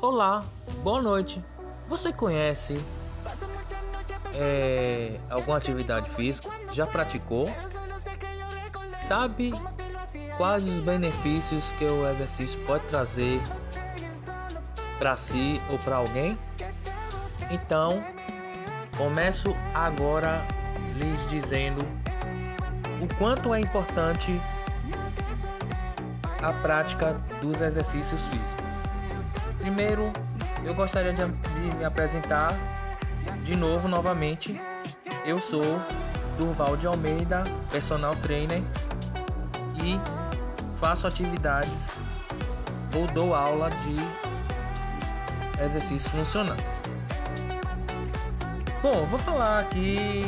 [0.00, 0.44] Olá,
[0.82, 1.42] boa noite.
[1.88, 2.78] Você conhece
[4.34, 6.50] é, alguma atividade física?
[6.72, 7.50] Já praticou?
[9.08, 9.54] Sabe
[10.36, 13.40] quais os benefícios que o exercício pode trazer
[14.98, 16.38] para si ou para alguém?
[17.50, 18.04] Então,
[18.98, 20.42] começo agora
[20.94, 21.80] lhes dizendo
[23.00, 24.38] o quanto é importante
[26.42, 28.55] a prática dos exercícios físicos.
[29.66, 30.12] Primeiro,
[30.64, 32.54] eu gostaria de, de me apresentar
[33.42, 34.60] de novo, novamente.
[35.24, 35.60] Eu sou
[36.38, 38.62] Durval de Almeida, personal trainer
[39.82, 39.98] e
[40.78, 41.98] faço atividades
[42.94, 43.96] ou dou aula de
[45.64, 46.62] exercícios funcionais.
[48.80, 50.22] Bom, vou falar aqui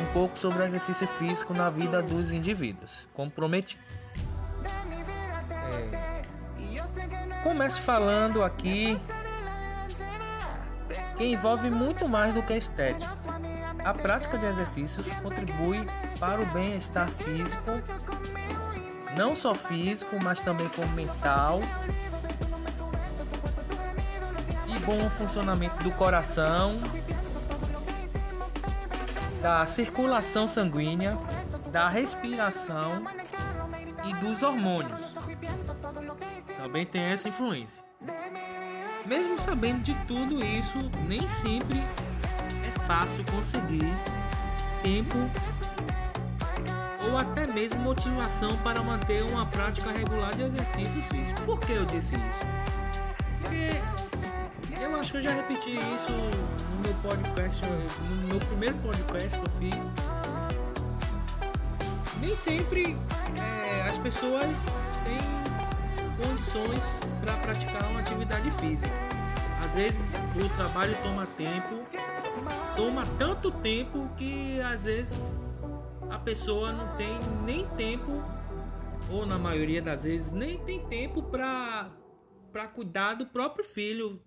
[0.00, 3.76] um pouco sobre exercício físico na vida dos indivíduos, como prometi.
[7.42, 9.00] Começo falando aqui
[11.16, 13.16] que envolve muito mais do que a estética.
[13.84, 15.86] A prática de exercícios contribui
[16.18, 17.70] para o bem-estar físico,
[19.16, 21.60] não só físico, mas também como mental
[24.66, 26.78] e bom funcionamento do coração,
[29.40, 31.16] da circulação sanguínea,
[31.70, 33.04] da respiração
[34.04, 35.17] e dos hormônios
[36.68, 37.82] também tem essa influência.
[39.06, 43.90] Mesmo sabendo de tudo isso, nem sempre é fácil conseguir
[44.82, 45.16] tempo
[47.08, 51.44] ou até mesmo motivação para manter uma prática regular de exercícios físicos.
[51.44, 52.46] Por que eu disse isso?
[53.40, 53.70] Porque
[54.82, 59.46] eu acho que eu já repeti isso no meu podcast, no meu primeiro podcast que
[59.46, 59.84] eu fiz.
[62.20, 62.94] Nem sempre
[63.36, 64.58] é, as pessoas
[65.04, 65.47] têm
[66.18, 66.82] condições
[67.20, 68.92] para praticar uma atividade física.
[69.64, 70.00] Às vezes
[70.36, 71.76] o trabalho toma tempo,
[72.76, 75.38] toma tanto tempo que às vezes
[76.10, 78.10] a pessoa não tem nem tempo,
[79.10, 81.90] ou na maioria das vezes nem tem tempo para
[82.50, 84.22] para cuidar do próprio filho.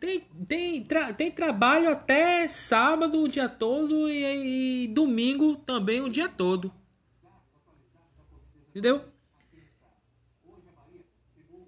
[0.00, 6.10] Tem, tem, tra, tem trabalho até sábado o dia todo e, e domingo também o
[6.10, 6.72] dia todo.
[8.68, 9.13] Entendeu?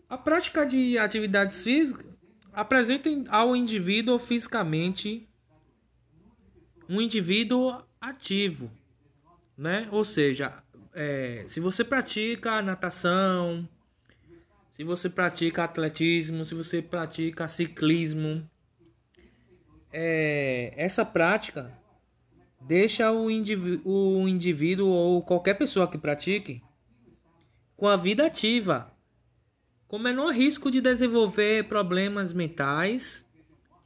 [0.08, 2.06] A prática de atividades físicas
[2.52, 5.28] apresenta ao indivíduo fisicamente
[6.88, 8.70] um indivíduo ativo,
[9.58, 9.88] né?
[9.90, 10.62] Ou seja,
[10.94, 13.68] é, se você pratica natação,
[14.70, 18.48] se você pratica atletismo, se você pratica ciclismo,
[19.92, 21.76] é, essa prática
[22.60, 26.62] deixa o, indiví o indivíduo ou qualquer pessoa que pratique
[27.76, 28.95] com a vida ativa,
[29.88, 33.24] com menor risco de desenvolver problemas mentais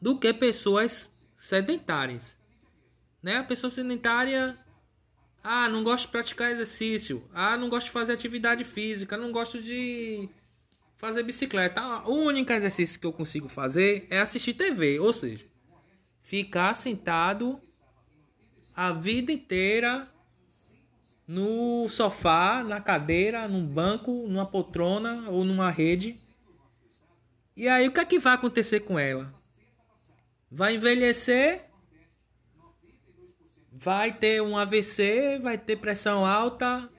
[0.01, 2.39] do que pessoas sedentárias.
[3.23, 3.37] Né?
[3.37, 4.55] A pessoa sedentária,
[5.43, 9.61] ah, não gosto de praticar exercício, ah, não gosto de fazer atividade física, não gosto
[9.61, 10.29] de
[10.97, 11.83] fazer bicicleta.
[12.07, 15.45] O único exercício que eu consigo fazer é assistir TV, ou seja,
[16.23, 17.61] ficar sentado
[18.75, 20.07] a vida inteira
[21.31, 26.17] no sofá, na cadeira, num banco, numa poltrona ou numa rede.
[27.57, 29.33] E aí o que é que vai acontecer com ela?
[30.51, 31.67] Vai envelhecer,
[33.71, 36.91] vai ter um AVC, vai ter pressão alta,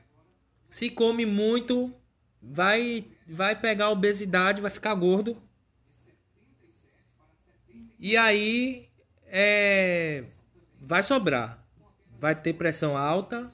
[0.69, 1.93] se come muito,
[2.41, 5.35] vai vai pegar obesidade, vai ficar gordo.
[7.99, 8.89] E aí
[9.25, 10.23] é
[10.79, 11.59] vai sobrar.
[12.17, 13.51] Vai ter pressão alta,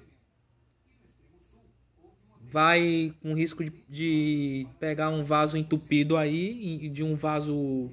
[2.50, 7.92] vai com risco de, de, pegar um vaso entupido aí, de um vaso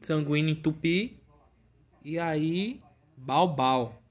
[0.00, 1.18] sanguíneo entupir,
[2.04, 2.80] e aí,
[3.16, 4.02] balbal.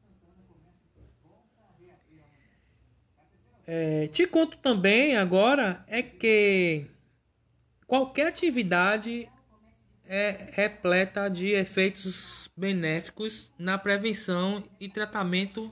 [3.68, 6.88] É, te conto também agora é que
[7.86, 9.30] qualquer atividade
[10.06, 15.72] é repleta de efeitos benéficos na prevenção e tratamento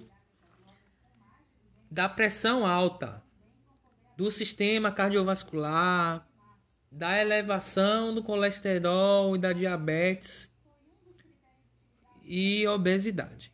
[1.92, 3.22] da pressão alta,
[4.20, 6.28] do sistema cardiovascular,
[6.92, 10.54] da elevação do colesterol e da diabetes
[12.26, 13.50] e obesidade.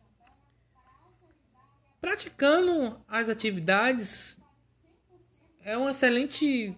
[2.00, 4.36] Praticando as atividades
[5.60, 6.76] é um excelente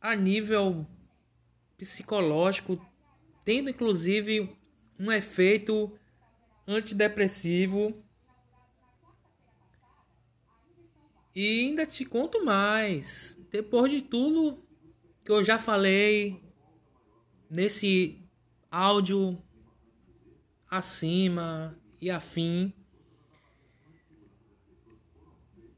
[0.00, 0.86] a nível
[1.76, 2.80] psicológico,
[3.44, 4.56] tendo inclusive
[4.96, 5.90] um efeito
[6.68, 8.00] antidepressivo
[11.40, 13.38] E ainda te conto mais.
[13.48, 14.60] Depois de tudo
[15.24, 16.42] que eu já falei
[17.48, 18.20] nesse
[18.68, 19.40] áudio
[20.68, 22.72] acima e afim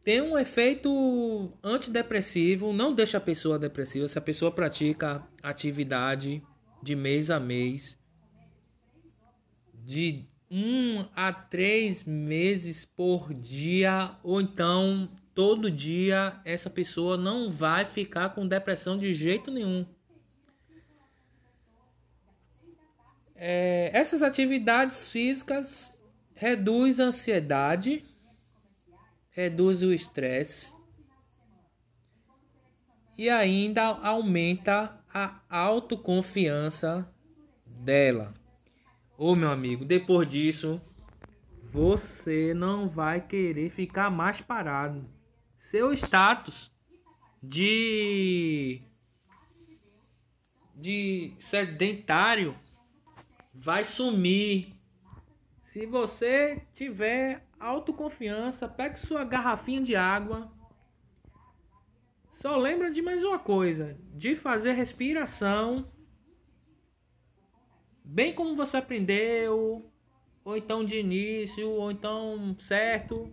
[0.02, 6.42] tem um efeito antidepressivo, não deixa a pessoa depressiva se a pessoa pratica atividade
[6.82, 7.98] de mês a mês,
[9.74, 17.84] de um a três meses por dia, ou então todo dia, essa pessoa não vai
[17.84, 19.86] ficar com depressão de jeito nenhum.
[23.34, 25.92] É, essas atividades físicas
[26.34, 28.04] reduzem a ansiedade
[29.30, 30.74] reduz o estresse
[33.16, 37.08] e ainda aumenta a autoconfiança
[37.64, 38.32] dela.
[39.16, 40.80] Ô meu amigo, depois disso,
[41.72, 45.04] você não vai querer ficar mais parado.
[45.70, 46.68] Seu status
[47.40, 48.82] de
[50.74, 52.56] de sedentário
[53.54, 54.74] vai sumir.
[55.72, 60.50] Se você tiver autoconfiança, pegue sua garrafinha de água.
[62.40, 65.88] Só lembra de mais uma coisa, de fazer respiração,
[68.04, 69.88] bem como você aprendeu,
[70.44, 73.32] ou então de início, ou então certo.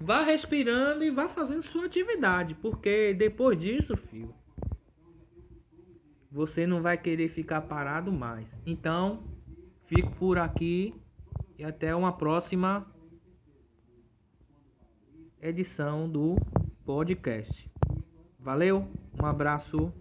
[0.00, 4.34] Vá respirando e vá fazendo sua atividade, porque depois disso, filho,
[6.30, 8.46] você não vai querer ficar parado mais.
[8.64, 9.24] Então,
[9.86, 10.94] fico por aqui
[11.58, 12.86] e até uma próxima
[15.40, 16.36] edição do
[16.84, 17.68] podcast.
[18.38, 18.88] Valeu,
[19.20, 19.92] um abraço.